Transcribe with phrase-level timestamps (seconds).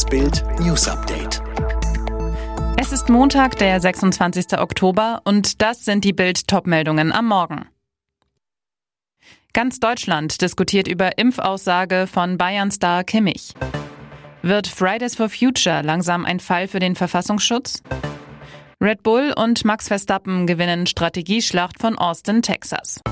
[0.00, 1.42] Das Bild News Update.
[2.78, 4.58] Es ist Montag, der 26.
[4.58, 7.66] Oktober und das sind die Bild Topmeldungen am Morgen.
[9.52, 13.52] Ganz Deutschland diskutiert über Impfaussage von Bayern-Star Kimmich.
[14.40, 17.82] Wird Fridays for Future langsam ein Fall für den Verfassungsschutz?
[18.80, 23.02] Red Bull und Max Verstappen gewinnen Strategieschlacht von Austin, Texas.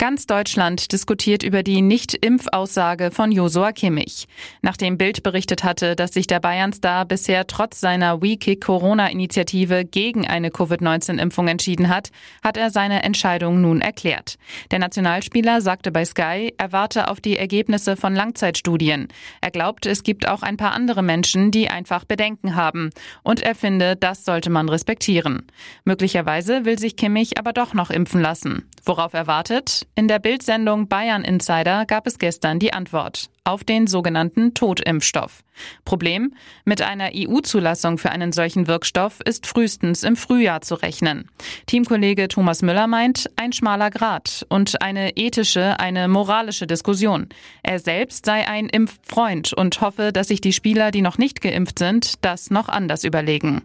[0.00, 4.28] Ganz Deutschland diskutiert über die Nicht-Impfaussage von Josua Kimmich.
[4.62, 11.48] Nachdem Bild berichtet hatte, dass sich der Bayern-Star bisher trotz seiner WeKick-Corona-Initiative gegen eine Covid-19-Impfung
[11.48, 12.08] entschieden hat,
[12.42, 14.36] hat er seine Entscheidung nun erklärt.
[14.70, 19.08] Der Nationalspieler sagte bei Sky, er warte auf die Ergebnisse von Langzeitstudien.
[19.42, 22.88] Er glaubt, es gibt auch ein paar andere Menschen, die einfach Bedenken haben.
[23.22, 25.42] Und er finde, das sollte man respektieren.
[25.84, 28.66] Möglicherweise will sich Kimmich aber doch noch impfen lassen.
[28.86, 29.86] Worauf er wartet?
[29.94, 35.42] In der Bildsendung Bayern Insider gab es gestern die Antwort auf den sogenannten Totimpfstoff.
[35.84, 36.34] Problem?
[36.64, 41.28] Mit einer EU-Zulassung für einen solchen Wirkstoff ist frühestens im Frühjahr zu rechnen.
[41.66, 47.28] Teamkollege Thomas Müller meint, ein schmaler Grad und eine ethische, eine moralische Diskussion.
[47.62, 51.78] Er selbst sei ein Impffreund und hoffe, dass sich die Spieler, die noch nicht geimpft
[51.78, 53.62] sind, das noch anders überlegen.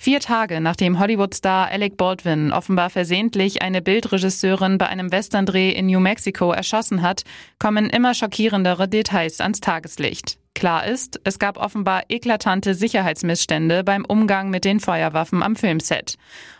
[0.00, 5.98] Vier Tage nachdem Hollywood-Star Alec Baldwin offenbar versehentlich eine Bildregisseurin bei einem Westerndreh in New
[5.98, 7.24] Mexico erschossen hat,
[7.58, 10.38] kommen immer schockierendere Details ans Tageslicht.
[10.54, 16.14] Klar ist, es gab offenbar eklatante Sicherheitsmissstände beim Umgang mit den Feuerwaffen am Filmset.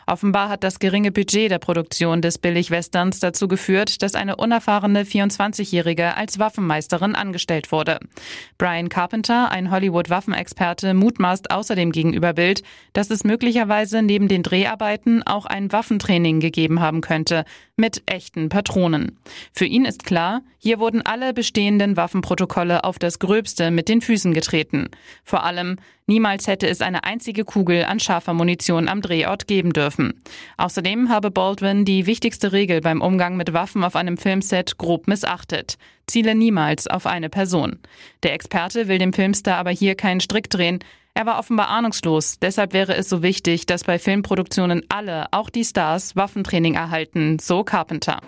[0.09, 6.17] Offenbar hat das geringe Budget der Produktion des Billigwesterns dazu geführt, dass eine unerfahrene 24-Jährige
[6.17, 8.01] als Waffenmeisterin angestellt wurde.
[8.57, 12.63] Brian Carpenter, ein Hollywood-Waffenexperte, mutmaßt außerdem gegenüber Bild,
[12.95, 17.45] dass es möglicherweise neben den Dreharbeiten auch ein Waffentraining gegeben haben könnte,
[17.77, 19.19] mit echten Patronen.
[19.53, 24.33] Für ihn ist klar, hier wurden alle bestehenden Waffenprotokolle auf das Gröbste mit den Füßen
[24.33, 24.89] getreten.
[25.23, 25.77] Vor allem,
[26.09, 30.21] niemals hätte es eine einzige Kugel an scharfer Munition am Drehort geben dürfen.
[30.57, 35.79] Außerdem habe Baldwin die wichtigste Regel beim Umgang mit Waffen auf einem Filmset grob missachtet.
[36.07, 37.79] Ziele niemals auf eine Person.
[38.23, 40.81] Der Experte will dem Filmstar aber hier keinen Strick drehen.
[41.15, 42.39] Er war offenbar ahnungslos.
[42.41, 47.65] Deshalb wäre es so wichtig, dass bei Filmproduktionen alle, auch die Stars, Waffentraining erhalten, so
[47.65, 48.21] Carpenter.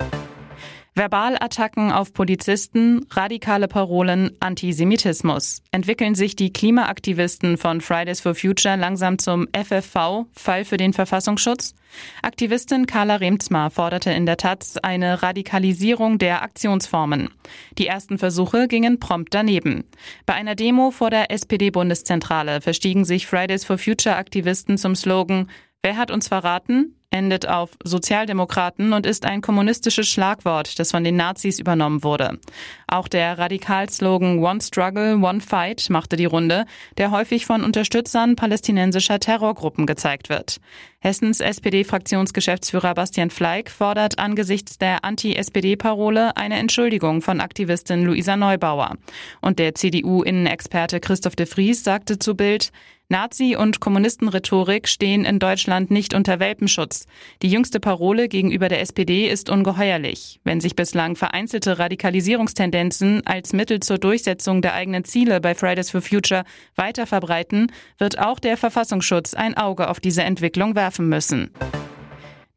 [0.94, 5.62] Verbalattacken auf Polizisten, radikale Parolen, Antisemitismus.
[5.70, 11.74] Entwickeln sich die Klimaaktivisten von Fridays for Future langsam zum FFV, Fall für den Verfassungsschutz?
[12.22, 17.30] Aktivistin Carla Remzma forderte in der Taz eine Radikalisierung der Aktionsformen.
[17.78, 19.84] Die ersten Versuche gingen prompt daneben.
[20.26, 25.48] Bei einer Demo vor der SPD-Bundeszentrale verstiegen sich Fridays for Future Aktivisten zum Slogan
[25.82, 26.94] Wer hat uns verraten?
[27.10, 32.38] Endet auf Sozialdemokraten und ist ein kommunistisches Schlagwort, das von den Nazis übernommen wurde.
[32.86, 36.66] Auch der Radikalslogan One Struggle, One Fight machte die Runde,
[36.98, 40.60] der häufig von Unterstützern palästinensischer Terrorgruppen gezeigt wird.
[41.00, 48.96] Hessens SPD-Fraktionsgeschäftsführer Bastian Fleig fordert angesichts der Anti-SPD-Parole eine Entschuldigung von Aktivistin Luisa Neubauer.
[49.40, 52.70] Und der CDU-Innenexperte Christoph de Vries sagte zu Bild,
[53.10, 56.99] Nazi- und Kommunistenrhetorik stehen in Deutschland nicht unter Welpenschutz.
[57.42, 60.40] Die jüngste Parole gegenüber der SPD ist ungeheuerlich.
[60.44, 66.02] Wenn sich bislang vereinzelte Radikalisierungstendenzen als Mittel zur Durchsetzung der eigenen Ziele bei Fridays for
[66.02, 66.44] Future
[66.76, 71.50] weiter verbreiten, wird auch der Verfassungsschutz ein Auge auf diese Entwicklung werfen müssen.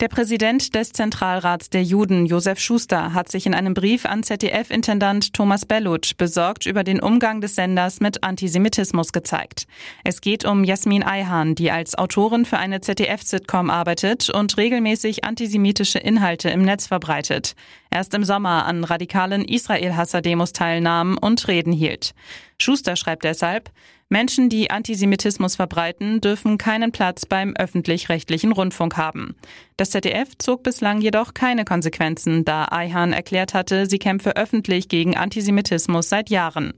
[0.03, 5.34] Der Präsident des Zentralrats der Juden, Josef Schuster, hat sich in einem Brief an ZDF-Intendant
[5.34, 9.66] Thomas Belluc besorgt über den Umgang des Senders mit Antisemitismus gezeigt.
[10.03, 16.00] Es geht um Jasmin Eihan, die als Autorin für eine ZDF-Sitcom arbeitet und regelmäßig antisemitische
[16.00, 17.56] Inhalte im Netz verbreitet.
[17.94, 22.16] Erst im Sommer an radikalen Israel-Hasser-Demos teilnahm und Reden hielt.
[22.58, 23.70] Schuster schreibt deshalb,
[24.09, 29.36] Menschen, die Antisemitismus verbreiten, dürfen keinen Platz beim öffentlich-rechtlichen Rundfunk haben.
[29.76, 35.18] Das ZDF zog bislang jedoch keine Konsequenzen, da Eihan erklärt hatte, sie kämpfe öffentlich gegen
[35.18, 36.73] Antisemitismus seit Jahren.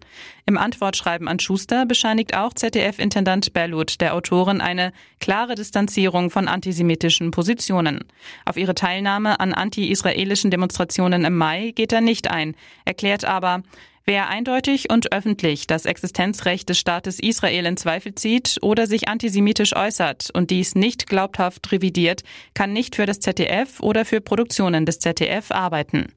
[0.46, 7.32] Im Antwortschreiben an Schuster bescheinigt auch ZDF-Intendant Berlut der Autorin eine klare Distanzierung von antisemitischen
[7.32, 8.06] Positionen.
[8.46, 12.56] Auf ihre Teilnahme an anti-israelischen Demonstrationen im Mai geht er nicht ein,
[12.86, 13.64] erklärt aber,
[14.08, 19.76] Wer eindeutig und öffentlich das Existenzrecht des Staates Israel in Zweifel zieht oder sich antisemitisch
[19.76, 22.22] äußert und dies nicht glaubhaft revidiert,
[22.54, 26.14] kann nicht für das ZDF oder für Produktionen des ZDF arbeiten.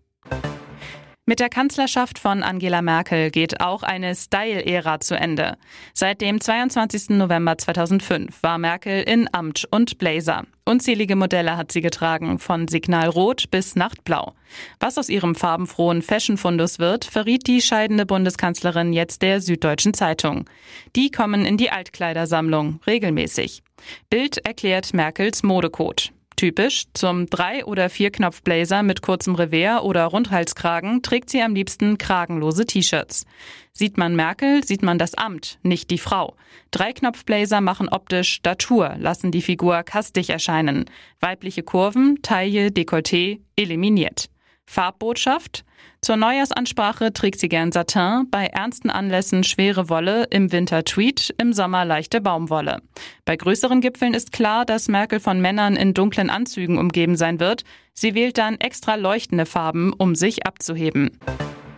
[1.29, 5.59] Mit der Kanzlerschaft von Angela Merkel geht auch eine Style-Ära zu Ende.
[5.93, 7.11] Seit dem 22.
[7.11, 10.45] November 2005 war Merkel in Amt und Blazer.
[10.65, 14.33] Unzählige Modelle hat sie getragen, von Signalrot bis Nachtblau.
[14.81, 20.49] Was aus ihrem farbenfrohen Fashion-Fundus wird, verriet die scheidende Bundeskanzlerin jetzt der Süddeutschen Zeitung.
[20.97, 23.63] Die kommen in die Altkleidersammlung regelmäßig.
[24.09, 26.11] Bild erklärt Merkels Modecode.
[26.39, 32.65] Typisch, zum Drei- oder Vierknopf-Blazer mit kurzem Revers oder Rundhalskragen trägt sie am liebsten kragenlose
[32.65, 33.27] T-Shirts.
[33.73, 36.37] Sieht man Merkel, sieht man das Amt, nicht die Frau.
[36.71, 40.85] Dreiknopf-Blazer machen optisch Statur, lassen die Figur kastig erscheinen.
[41.19, 44.31] Weibliche Kurven, Taille, Dekolleté eliminiert.
[44.69, 45.65] Farbbotschaft?
[46.01, 51.53] Zur Neujahrsansprache trägt sie gern Satin, bei ernsten Anlässen schwere Wolle, im Winter Tweed, im
[51.53, 52.83] Sommer leichte Baumwolle.
[53.25, 57.65] Bei größeren Gipfeln ist klar, dass Merkel von Männern in dunklen Anzügen umgeben sein wird.
[57.95, 61.19] Sie wählt dann extra leuchtende Farben, um sich abzuheben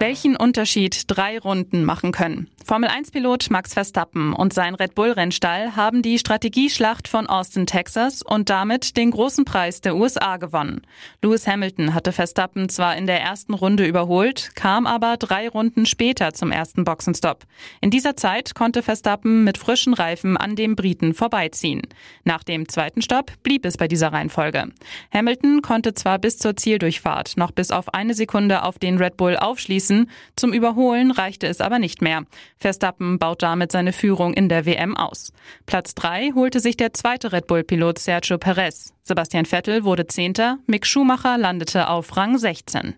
[0.00, 2.48] welchen Unterschied drei Runden machen können.
[2.64, 8.96] Formel-1-Pilot Max Verstappen und sein Red Bull-Rennstall haben die Strategieschlacht von Austin, Texas und damit
[8.96, 10.82] den großen Preis der USA gewonnen.
[11.20, 16.32] Lewis Hamilton hatte Verstappen zwar in der ersten Runde überholt, kam aber drei Runden später
[16.32, 17.44] zum ersten Boxenstopp.
[17.80, 21.82] In dieser Zeit konnte Verstappen mit frischen Reifen an dem Briten vorbeiziehen.
[22.24, 24.68] Nach dem zweiten Stopp blieb es bei dieser Reihenfolge.
[25.12, 29.36] Hamilton konnte zwar bis zur Zieldurchfahrt noch bis auf eine Sekunde auf den Red Bull
[29.36, 30.10] aufschließen, schießen.
[30.36, 32.24] Zum Überholen reichte es aber nicht mehr.
[32.56, 35.32] Verstappen baut damit seine Führung in der WM aus.
[35.66, 38.92] Platz 3 holte sich der zweite Red Bull-Pilot Sergio Perez.
[39.02, 42.94] Sebastian Vettel wurde Zehnter, Mick Schumacher landete auf Rang 16.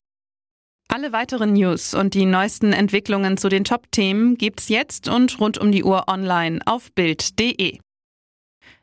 [0.89, 5.73] Alle weiteren News und die neuesten Entwicklungen zu den Top-Themen gibt's jetzt und rund um
[5.73, 7.79] die Uhr online auf Bild.de.